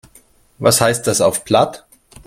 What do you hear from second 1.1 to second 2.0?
auf Platt?